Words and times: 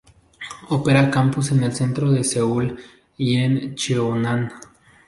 Opera 0.69 1.11
campus 1.11 1.51
en 1.51 1.61
el 1.61 1.75
centro 1.75 2.11
de 2.11 2.23
Seúl 2.23 2.75
y 3.19 3.35
en 3.35 3.75
Cheonan. 3.75 4.51